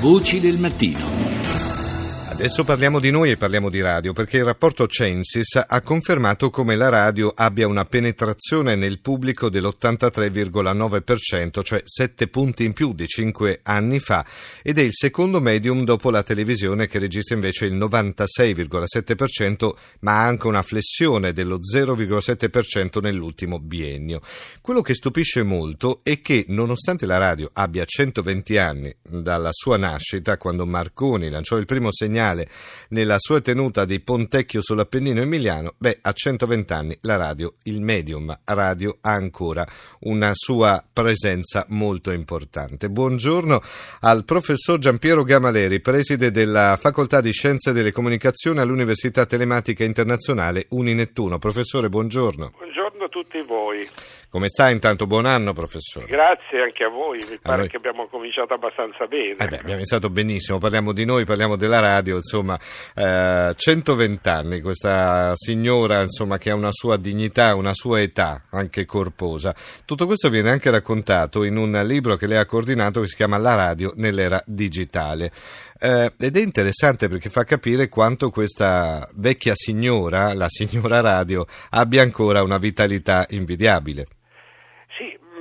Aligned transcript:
Voci 0.00 0.38
del 0.38 0.58
mattino. 0.58 1.17
Adesso 2.38 2.62
parliamo 2.62 3.00
di 3.00 3.10
noi 3.10 3.32
e 3.32 3.36
parliamo 3.36 3.68
di 3.68 3.80
radio, 3.80 4.12
perché 4.12 4.36
il 4.36 4.44
rapporto 4.44 4.86
Censis 4.86 5.60
ha 5.66 5.80
confermato 5.80 6.50
come 6.50 6.76
la 6.76 6.88
radio 6.88 7.32
abbia 7.34 7.66
una 7.66 7.84
penetrazione 7.84 8.76
nel 8.76 9.00
pubblico 9.00 9.48
dell'83,9%, 9.48 11.64
cioè 11.64 11.80
7 11.82 12.28
punti 12.28 12.62
in 12.62 12.74
più 12.74 12.94
di 12.94 13.08
5 13.08 13.58
anni 13.64 13.98
fa, 13.98 14.24
ed 14.62 14.78
è 14.78 14.82
il 14.82 14.92
secondo 14.92 15.40
medium 15.40 15.82
dopo 15.82 16.10
la 16.10 16.22
televisione 16.22 16.86
che 16.86 17.00
registra 17.00 17.34
invece 17.34 17.64
il 17.64 17.74
96,7%, 17.74 19.70
ma 20.02 20.18
ha 20.18 20.26
anche 20.26 20.46
una 20.46 20.62
flessione 20.62 21.32
dello 21.32 21.58
0,7% 21.58 23.00
nell'ultimo 23.00 23.58
biennio. 23.58 24.20
Quello 24.60 24.80
che 24.80 24.94
stupisce 24.94 25.42
molto 25.42 26.02
è 26.04 26.20
che, 26.20 26.44
nonostante 26.46 27.04
la 27.04 27.18
radio 27.18 27.50
abbia 27.52 27.84
120 27.84 28.58
anni 28.58 28.94
dalla 29.02 29.50
sua 29.50 29.76
nascita, 29.76 30.36
quando 30.36 30.66
Marconi 30.66 31.30
lanciò 31.30 31.56
il 31.56 31.66
primo 31.66 31.90
segnale 31.90 32.26
originale 32.28 32.48
nella 32.90 33.16
sua 33.18 33.40
tenuta 33.40 33.84
di 33.84 34.00
Pontecchio 34.00 34.60
sull'Appennino 34.62 35.20
emiliano, 35.20 35.74
beh, 35.76 35.98
a 36.02 36.12
120 36.12 36.72
anni 36.72 36.98
la 37.02 37.16
radio, 37.16 37.54
il 37.64 37.80
medium 37.82 38.36
radio, 38.44 38.96
ha 39.02 39.12
ancora 39.12 39.66
una 40.00 40.30
sua 40.32 40.82
presenza 40.90 41.66
molto 41.68 42.10
importante. 42.10 42.88
Buongiorno 42.88 43.60
al 44.00 44.24
professor 44.24 44.78
Giampiero 44.78 45.22
Gamaleri, 45.22 45.80
preside 45.80 46.30
della 46.30 46.78
Facoltà 46.80 47.20
di 47.20 47.32
Scienze 47.32 47.72
delle 47.72 47.92
Comunicazioni 47.92 48.60
all'Università 48.60 49.26
Telematica 49.26 49.84
Internazionale 49.84 50.66
Uninettuno. 50.70 51.38
Professore, 51.38 51.88
buongiorno. 51.88 52.52
A 53.18 53.20
tutti 53.20 53.42
voi. 53.42 53.90
Come 54.30 54.46
sta 54.46 54.70
intanto? 54.70 55.08
Buon 55.08 55.26
anno, 55.26 55.52
professore. 55.52 56.06
Grazie 56.06 56.62
anche 56.62 56.84
a 56.84 56.88
voi, 56.88 57.18
mi 57.28 57.38
pare 57.38 57.58
noi... 57.58 57.68
che 57.68 57.76
abbiamo 57.76 58.06
cominciato 58.06 58.54
abbastanza 58.54 59.06
bene. 59.06 59.32
Eh 59.32 59.48
beh, 59.48 59.56
abbiamo 59.56 59.74
iniziato 59.74 60.08
benissimo, 60.08 60.58
parliamo 60.58 60.92
di 60.92 61.04
noi, 61.04 61.24
parliamo 61.24 61.56
della 61.56 61.80
radio, 61.80 62.14
insomma, 62.14 62.56
eh, 62.94 63.52
120 63.56 64.28
anni, 64.28 64.60
questa 64.60 65.32
signora 65.34 66.02
insomma, 66.02 66.38
che 66.38 66.50
ha 66.50 66.54
una 66.54 66.70
sua 66.70 66.96
dignità, 66.96 67.56
una 67.56 67.74
sua 67.74 68.00
età, 68.00 68.42
anche 68.50 68.84
corposa. 68.84 69.52
Tutto 69.84 70.06
questo 70.06 70.28
viene 70.28 70.50
anche 70.50 70.70
raccontato 70.70 71.42
in 71.42 71.56
un 71.56 71.72
libro 71.84 72.14
che 72.14 72.28
lei 72.28 72.38
ha 72.38 72.46
coordinato 72.46 73.00
che 73.00 73.08
si 73.08 73.16
chiama 73.16 73.36
La 73.36 73.56
radio 73.56 73.92
nell'era 73.96 74.40
digitale. 74.46 75.32
Eh, 75.80 76.12
ed 76.18 76.36
è 76.36 76.40
interessante 76.40 77.08
perché 77.08 77.28
fa 77.30 77.44
capire 77.44 77.88
quanto 77.88 78.30
questa 78.30 79.08
vecchia 79.14 79.54
signora, 79.54 80.34
la 80.34 80.48
signora 80.48 81.00
radio, 81.00 81.46
abbia 81.70 82.02
ancora 82.02 82.42
una 82.42 82.58
vitalità 82.58 83.24
invidiabile. 83.30 84.06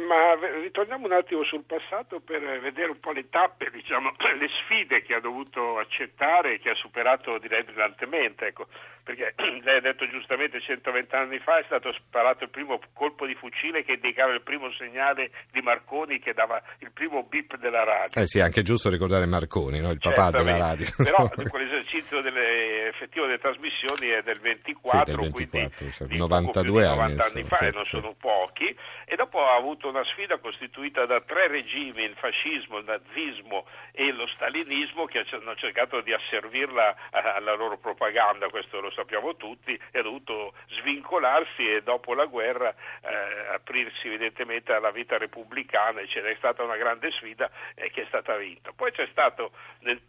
Ma 0.08 0.27
ritorniamo 0.40 1.06
un 1.06 1.12
attimo 1.12 1.44
sul 1.44 1.64
passato 1.66 2.20
per 2.20 2.42
vedere 2.62 2.92
un 2.92 3.00
po' 3.00 3.12
le 3.12 3.30
tappe, 3.30 3.70
diciamo, 3.70 4.14
le 4.40 4.48
sfide 4.64 5.02
che 5.02 5.16
ha 5.16 5.20
dovuto 5.20 5.78
accettare 5.78 6.54
e 6.54 6.60
che 6.60 6.70
ha 6.70 6.76
superato 6.76 7.38
direi 7.38 7.64
brillantemente, 7.64 8.48
ecco, 8.48 8.68
perché 9.04 9.34
lei 9.64 9.78
ha 9.78 9.82
detto 9.82 10.08
giustamente 10.08 10.62
120 10.62 11.14
anni 11.16 11.40
fa 11.40 11.60
è 11.60 11.64
stato 11.66 11.92
sparato 11.94 12.46
il 12.46 12.50
primo 12.50 12.80
colpo 12.94 13.26
di 13.26 13.36
fucile 13.36 13.84
che 13.84 13.94
indicava 13.94 14.34
il 14.34 14.42
primo 14.42 14.72
segnale 14.72 15.32
di 15.52 15.62
Marconi 15.62 16.20
che 16.20 16.34
dava 16.34 16.62
il 16.80 16.92
primo 16.92 17.24
bip 17.24 17.58
della 17.58 17.84
radio. 17.84 18.22
Eh 18.22 18.26
sì, 18.26 18.40
è 18.40 18.44
anche 18.44 18.62
giusto 18.64 18.90
ricordare 18.90 19.26
Marconi, 19.26 19.82
no? 19.82 19.92
il 19.92 20.00
papà 20.00 20.32
della 20.32 20.58
radio. 20.58 20.88
Però 20.96 21.30
quell'esercizio 21.50 22.22
delle, 22.22 22.88
effettivo 22.88 23.26
delle 23.26 23.40
trasmissioni 23.40 24.08
è 24.08 24.22
del 24.22 24.40
24, 24.40 25.00
sì, 25.00 25.06
del 25.06 25.32
24 25.32 25.32
quindi 25.32 25.92
cioè, 25.92 26.08
92 26.08 26.86
anni, 26.86 26.96
90 26.96 27.26
anni 27.26 27.44
fa 27.44 27.60
e 27.60 27.72
non 27.72 27.86
sono 27.86 28.16
pochi, 28.18 28.76
e 29.06 29.16
dopo 29.16 29.44
ha 29.44 29.56
avuto 29.56 29.90
una 29.90 29.98
una 29.98 30.06
sfida 30.28 30.38
costituita 30.40 31.06
da 31.06 31.22
tre 31.22 31.48
regimi, 31.48 32.04
il 32.04 32.16
fascismo, 32.16 32.80
il 32.80 32.86
nazismo 32.86 33.66
e 33.94 34.12
lo 34.12 34.28
stalinismo, 34.28 35.06
che 35.06 35.26
hanno 35.32 35.56
cercato 35.56 36.02
di 36.02 36.12
asservirla 36.12 36.96
alla 37.12 37.56
loro 37.56 37.78
propaganda, 37.78 38.50
questo 38.50 38.82
lo 38.82 38.92
sappiamo 38.92 39.38
tutti, 39.38 39.80
e 39.92 40.00
ha 40.00 40.02
dovuto 40.02 40.54
svincolarsi 40.80 41.72
e 41.72 41.82
dopo 41.82 42.14
la 42.14 42.26
guerra 42.26 42.70
eh, 43.02 43.54
aprirsi 43.54 44.08
evidentemente 44.08 44.74
alla 44.74 44.92
vita 44.92 45.18
repubblicana 45.18 46.02
e 46.02 46.08
ce 46.08 46.22
n'è 46.22 46.36
stata 46.36 46.64
una 46.64 46.76
grande 46.76 47.10
sfida 47.12 47.50
eh, 47.76 47.90
che 47.90 48.02
è 48.04 48.06
stata 48.08 48.36
vinta. 48.36 48.72
Poi 48.76 48.92
c'è 48.92 49.08
stato 49.12 49.52
nel, 49.80 50.02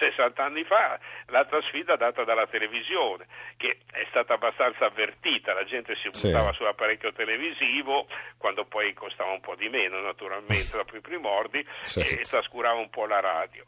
60 0.00 0.42
anni 0.42 0.64
fa 0.64 0.98
l'altra 1.26 1.60
sfida 1.62 1.96
data 1.96 2.24
dalla 2.24 2.46
televisione, 2.46 3.26
che 3.56 3.80
è 3.90 4.06
stata 4.08 4.34
abbastanza 4.34 4.86
avvertita, 4.86 5.52
la 5.52 5.64
gente 5.64 5.94
si 5.96 6.08
buttava 6.08 6.50
sì. 6.50 6.56
sull'apparecchio 6.56 7.12
televisivo, 7.12 8.06
quando 8.38 8.64
poi 8.64 8.92
costava 8.94 9.30
un 9.32 9.39
po' 9.40 9.54
di 9.54 9.68
meno 9.68 10.00
naturalmente 10.00 10.76
dopo 10.76 10.96
i 10.96 11.00
primordi 11.00 11.66
certo. 11.84 12.14
e 12.14 12.22
trascurava 12.22 12.78
un 12.78 12.90
po' 12.90 13.06
la 13.06 13.20
radio. 13.20 13.64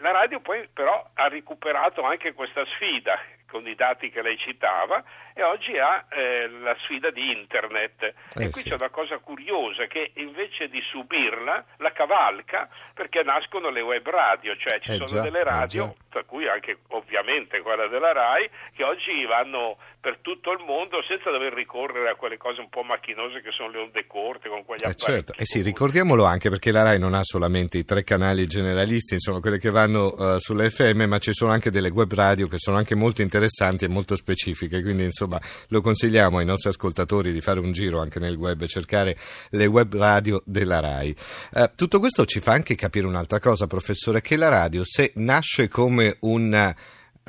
La 0.00 0.12
radio 0.12 0.40
poi 0.40 0.68
però 0.72 1.10
ha 1.14 1.28
recuperato 1.28 2.02
anche 2.02 2.32
questa 2.32 2.64
sfida 2.66 3.18
con 3.48 3.66
i 3.66 3.74
dati 3.74 4.10
che 4.10 4.22
lei 4.22 4.36
citava 4.38 5.02
e 5.34 5.42
oggi 5.42 5.76
ha 5.78 6.04
eh, 6.10 6.48
la 6.48 6.76
sfida 6.82 7.10
di 7.10 7.32
internet 7.32 8.02
eh 8.02 8.44
e 8.44 8.50
qui 8.50 8.60
sì. 8.60 8.68
c'è 8.68 8.74
una 8.74 8.90
cosa 8.90 9.18
curiosa 9.18 9.86
che 9.86 10.12
invece 10.16 10.68
di 10.68 10.80
subirla 10.90 11.64
la 11.78 11.92
cavalca 11.92 12.68
perché 12.94 13.22
nascono 13.22 13.70
le 13.70 13.80
web 13.80 14.06
radio, 14.08 14.54
cioè 14.56 14.78
ci 14.80 14.92
eh 14.92 14.94
sono 14.94 15.06
già, 15.06 15.20
delle 15.22 15.40
eh 15.40 15.44
radio, 15.44 15.96
tra 16.18 16.24
cui 16.24 16.48
anche 16.48 16.78
ovviamente 16.88 17.60
quella 17.60 17.86
della 17.86 18.12
RAI, 18.12 18.50
che 18.74 18.82
oggi 18.82 19.24
vanno 19.26 19.76
per 20.00 20.18
tutto 20.22 20.52
il 20.52 20.64
mondo 20.64 21.02
senza 21.06 21.30
dover 21.30 21.52
ricorrere 21.52 22.10
a 22.10 22.14
quelle 22.14 22.36
cose 22.36 22.60
un 22.60 22.68
po' 22.68 22.82
macchinose 22.82 23.40
che 23.40 23.50
sono 23.50 23.70
le 23.70 23.78
onde 23.78 24.06
corte 24.06 24.48
con 24.48 24.64
quegli 24.64 24.82
eh 24.82 24.90
apparati. 24.90 25.12
Certo. 25.12 25.32
Eh 25.36 25.44
sì, 25.44 25.62
ricordiamolo 25.62 26.24
anche 26.24 26.50
perché 26.50 26.72
la 26.72 26.82
RAI 26.82 26.98
non 26.98 27.14
ha 27.14 27.22
solamente 27.22 27.78
i 27.78 27.84
tre 27.84 28.02
canali 28.04 28.46
generalisti, 28.46 29.14
insomma 29.14 29.40
quelle 29.40 29.58
che 29.58 29.70
vanno 29.70 30.14
uh, 30.16 30.38
sulle 30.38 30.70
FM, 30.70 31.02
ma 31.02 31.18
ci 31.18 31.32
sono 31.32 31.52
anche 31.52 31.70
delle 31.70 31.90
web 31.90 32.12
radio 32.14 32.46
che 32.46 32.58
sono 32.58 32.76
anche 32.76 32.94
molto 32.94 33.22
interessanti 33.22 33.84
e 33.84 33.88
molto 33.88 34.16
specifiche, 34.16 34.82
quindi 34.82 35.04
insomma 35.04 35.40
lo 35.68 35.80
consigliamo 35.80 36.38
ai 36.38 36.44
nostri 36.44 36.70
ascoltatori 36.70 37.32
di 37.32 37.40
fare 37.40 37.60
un 37.60 37.72
giro 37.72 38.00
anche 38.00 38.18
nel 38.18 38.36
web 38.36 38.62
e 38.62 38.66
cercare 38.66 39.16
le 39.50 39.66
web 39.66 39.96
radio 39.96 40.42
della 40.44 40.80
RAI. 40.80 41.14
Uh, 41.52 41.70
tutto 41.76 41.98
questo 41.98 42.24
ci 42.24 42.40
fa 42.40 42.52
anche 42.52 42.74
capire 42.76 43.06
un'altra 43.06 43.40
cosa, 43.40 43.66
professore, 43.66 44.20
che 44.20 44.36
la 44.36 44.48
radio 44.48 44.82
se 44.84 45.12
nasce 45.16 45.68
come 45.68 46.07
un 46.20 46.74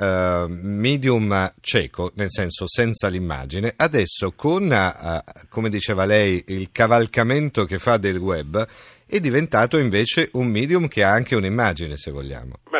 Uh, 0.00 0.46
medium 0.48 1.52
cieco, 1.60 2.10
nel 2.14 2.30
senso 2.30 2.66
senza 2.66 3.08
l'immagine, 3.08 3.74
adesso 3.76 4.32
con, 4.32 4.70
uh, 4.70 5.46
come 5.50 5.68
diceva 5.68 6.06
lei, 6.06 6.42
il 6.46 6.70
cavalcamento 6.72 7.66
che 7.66 7.78
fa 7.78 7.98
del 7.98 8.16
web, 8.16 8.66
è 9.04 9.20
diventato 9.20 9.76
invece 9.76 10.30
un 10.32 10.46
medium 10.46 10.88
che 10.88 11.02
ha 11.02 11.10
anche 11.10 11.36
un'immagine, 11.36 11.98
se 11.98 12.12
vogliamo. 12.12 12.60
Certamente, 12.70 12.79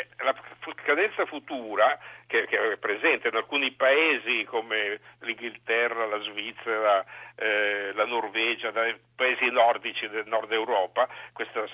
perché 0.00 0.24
la 0.24 0.34
scadenza 0.82 1.26
futura 1.26 1.98
che, 2.26 2.46
che, 2.46 2.72
è 2.72 2.76
presente 2.76 3.28
in 3.28 3.36
alcuni 3.36 3.72
paesi 3.72 4.44
come 4.44 5.00
l'Inghilterra, 5.20 6.06
la 6.06 6.20
Svizzera, 6.20 7.04
eh, 7.34 7.92
la 7.94 8.06
Norvegia, 8.06 8.72
paesi 9.14 9.50
nordici 9.50 10.08
del 10.08 10.26
nord 10.26 10.52
Europa, 10.52 11.08
questa 11.32 11.64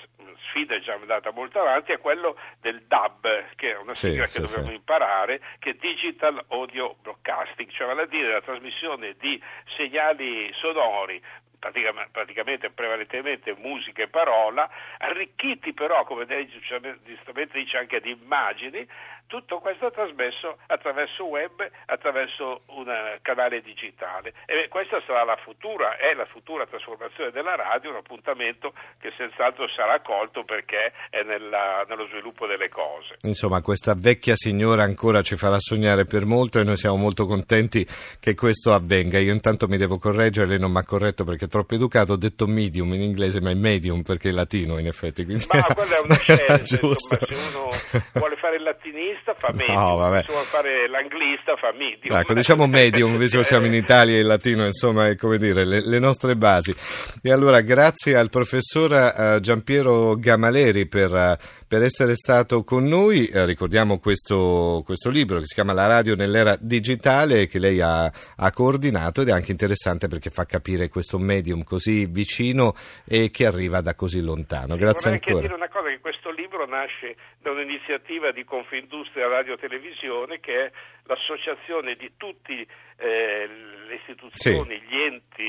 sfida 0.49 0.75
è 0.75 0.79
già 0.79 0.93
andata 0.93 1.31
molto 1.31 1.59
avanti, 1.59 1.91
è 1.91 1.99
quello 1.99 2.37
del 2.59 2.83
DAB, 2.87 3.55
che 3.55 3.71
è 3.71 3.77
una 3.77 3.95
sigla 3.95 4.27
sì, 4.27 4.41
che 4.41 4.47
sì, 4.47 4.53
dobbiamo 4.53 4.71
sì. 4.71 4.79
imparare, 4.79 5.41
che 5.59 5.71
è 5.71 5.73
Digital 5.73 6.43
Audio 6.49 6.95
Broadcasting, 7.01 7.69
cioè 7.71 7.87
vale 7.87 8.03
a 8.03 8.07
dire 8.07 8.31
la 8.31 8.41
trasmissione 8.41 9.15
di 9.19 9.41
segnali 9.75 10.51
sonori 10.53 11.21
praticamente 11.59 12.69
prevalentemente 12.69 13.55
musica 13.57 14.03
e 14.03 14.07
parola, 14.07 14.69
arricchiti 14.99 15.73
però, 15.73 16.03
come 16.03 16.25
lei 16.25 16.47
giustamente 16.47 17.57
dice, 17.57 17.77
anche 17.77 17.99
di 17.99 18.11
immagini, 18.11 18.87
tutto 19.27 19.59
questo 19.59 19.91
trasmesso 19.91 20.57
attraverso 20.67 21.25
web, 21.25 21.67
attraverso 21.85 22.61
un 22.67 22.87
canale 23.21 23.61
digitale. 23.61 24.33
E 24.45 24.67
questa 24.69 25.01
sarà 25.05 25.23
la 25.23 25.37
futura, 25.43 25.97
è 25.97 26.13
la 26.13 26.25
futura 26.25 26.65
trasformazione 26.65 27.31
della 27.31 27.55
radio, 27.55 27.91
un 27.91 27.97
appuntamento 27.97 28.73
che 28.99 29.11
senz'altro 29.17 29.67
sarà 29.69 29.99
colto 30.01 30.43
perché 30.43 30.93
è 31.09 31.23
nella, 31.23 31.85
nello 31.87 32.07
sviluppo 32.07 32.47
delle 32.47 32.69
cose. 32.69 33.17
Insomma, 33.21 33.61
questa 33.61 33.93
vecchia 33.95 34.35
signora 34.35 34.83
ancora 34.83 35.21
ci 35.21 35.35
farà 35.35 35.59
sognare 35.59 36.05
per 36.05 36.25
molto 36.25 36.59
e 36.59 36.63
noi 36.63 36.77
siamo 36.77 36.95
molto 36.95 37.25
contenti 37.25 37.85
che 38.19 38.33
questo 38.33 38.73
avvenga. 38.73 39.19
Io 39.19 39.33
intanto 39.33 39.67
mi 39.67 39.77
devo 39.77 39.99
correggere, 39.99 40.47
lei 40.47 40.59
non 40.59 40.71
mi 40.71 40.79
ha 40.79 40.85
corretto 40.85 41.25
perché 41.25 41.45
è 41.45 41.49
troppo 41.49 41.75
educato, 41.75 42.13
ho 42.13 42.17
detto 42.17 42.47
medium 42.47 42.93
in 42.93 43.01
inglese, 43.01 43.41
ma 43.41 43.51
è 43.51 43.55
medium 43.55 44.03
perché 44.03 44.29
è 44.29 44.31
latino 44.31 44.77
in 44.77 44.87
effetti. 44.87 45.25
Quindi... 45.25 45.45
Ma 45.51 45.61
quella 45.75 45.97
è 45.97 46.01
una 46.01 46.15
scelta, 46.15 46.53
insomma, 46.59 46.95
se 46.95 47.17
uno 47.33 47.69
vuole 48.13 48.35
fare 48.37 48.55
il 48.55 48.63
latinista 48.63 49.16
giornalista 49.17 49.33
fa 49.37 49.51
medium, 49.53 49.77
no, 49.77 49.95
vabbè. 49.95 50.23
vuole 50.27 50.45
fare 50.45 50.89
l'anglista 50.89 51.55
fa 51.55 51.71
medium. 51.73 52.17
Ecco, 52.17 52.33
diciamo 52.33 52.67
medium, 52.67 53.17
visto 53.17 53.37
che 53.37 53.43
siamo 53.43 53.65
in 53.65 53.73
Italia 53.73 54.15
e 54.15 54.19
il 54.19 54.25
latino, 54.25 54.65
insomma, 54.65 55.07
è 55.07 55.15
come 55.15 55.37
dire, 55.37 55.65
le, 55.65 55.81
le 55.85 55.99
nostre 55.99 56.35
basi. 56.35 56.75
E 57.21 57.31
allora, 57.31 57.61
grazie 57.61 58.15
al 58.15 58.29
professor 58.29 58.91
uh, 58.91 59.39
Giampiero 59.39 60.15
Gamaleri 60.17 60.87
per, 60.87 61.11
uh, 61.11 61.65
per, 61.67 61.81
essere 61.81 62.15
stato 62.15 62.63
con 62.63 62.85
noi. 62.85 63.29
Uh, 63.31 63.45
ricordiamo 63.45 63.99
questo, 63.99 64.81
questo, 64.85 65.09
libro 65.09 65.39
che 65.39 65.45
si 65.45 65.53
chiama 65.53 65.73
La 65.73 65.87
radio 65.87 66.15
nell'era 66.15 66.55
digitale 66.59 67.47
che 67.47 67.59
lei 67.59 67.81
ha, 67.81 68.05
ha 68.05 68.51
coordinato 68.51 69.21
ed 69.21 69.29
è 69.29 69.31
anche 69.31 69.51
interessante 69.51 70.07
perché 70.07 70.29
fa 70.29 70.45
capire 70.45 70.89
questo 70.89 71.17
medium 71.17 71.63
così 71.63 72.05
vicino 72.05 72.73
e 73.05 73.29
che 73.31 73.45
arriva 73.45 73.81
da 73.81 73.95
così 73.95 74.21
lontano. 74.21 74.75
Grazie 74.75 75.11
Vorrei 75.11 75.13
ancora. 75.13 75.33
Vorrei 75.33 75.47
dire 75.47 75.55
una 75.55 75.69
cosa, 75.69 75.89
che 75.89 75.99
questo 75.99 76.31
libro 76.31 76.65
nasce 76.65 77.15
da 77.41 77.51
un'iniziativa 77.51 78.31
di 78.31 78.43
Confindustria 78.43 79.27
Radio 79.27 79.57
Televisione 79.57 80.39
che 80.39 80.65
è 80.65 80.71
l'associazione 81.03 81.95
di 81.95 82.11
tutte 82.17 82.67
eh, 82.97 83.47
le 83.87 83.95
istituzioni, 83.95 84.81
sì. 84.86 84.86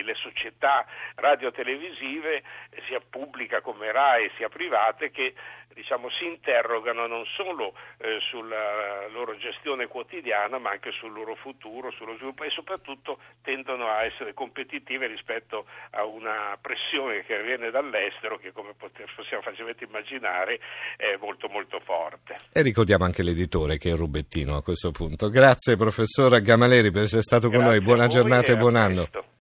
Gli 0.08 0.12
enti, 0.12 0.12
le 0.12 0.14
società 0.14 0.86
radiotelevisive, 1.16 2.42
sia 2.86 3.00
pubblica 3.00 3.60
come 3.60 3.92
RAI 3.92 4.30
sia 4.36 4.48
private, 4.48 5.10
che 5.10 5.34
diciamo, 5.74 6.10
si 6.10 6.24
interrogano 6.24 7.06
non 7.06 7.24
solo 7.36 7.74
eh, 7.98 8.18
sulla 8.30 9.06
loro 9.12 9.36
gestione 9.36 9.86
quotidiana 9.86 10.58
ma 10.58 10.70
anche 10.70 10.90
sul 10.90 11.12
loro 11.12 11.36
futuro, 11.36 11.92
sullo 11.92 12.16
sviluppo 12.16 12.42
e 12.42 12.50
soprattutto 12.50 13.18
tendono 13.42 13.88
a 13.88 14.04
essere 14.04 14.34
competitive 14.34 15.06
rispetto 15.06 15.66
a 15.90 16.04
una 16.04 16.58
pressione 16.60 17.24
che 17.24 17.40
viene 17.42 17.70
dall'estero 17.70 18.38
che 18.38 18.52
come 18.52 18.74
possiamo 18.74 19.42
facilmente 19.42 19.84
immaginare 19.84 20.58
è 20.96 21.16
molto 21.20 21.48
molto 21.48 21.78
forte. 21.80 22.36
E 22.52 22.62
ricordiamo 22.62 23.04
anche 23.04 23.22
l'editore 23.22 23.78
che 23.78 23.90
è 23.90 23.94
Rubettino 23.94 24.56
a 24.56 24.62
questo 24.62 24.90
punto. 24.90 25.30
Grazie 25.30 25.76
professor 25.76 26.40
Gamaleri 26.40 26.90
per 26.90 27.02
essere 27.02 27.22
stato 27.22 27.48
Grazie 27.48 27.64
con 27.64 27.72
noi, 27.72 27.80
buona 27.80 28.06
giornata 28.08 28.52
e 28.52 28.56
buon 28.56 28.74
anno. 28.74 29.06
Presto. 29.06 29.27